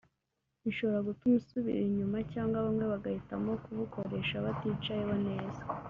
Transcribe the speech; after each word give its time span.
bishobora 0.63 1.05
gutuma 1.07 1.35
usubira 1.41 1.79
inyuma 1.89 2.17
cyangwa 2.31 2.57
bamwe 2.65 2.85
bagahitamo 2.91 3.51
kubukoresha 3.63 4.35
baticayeho 4.45 5.15
neza 5.27 5.61